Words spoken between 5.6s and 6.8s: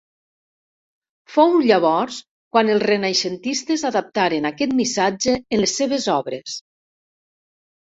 les seves obres.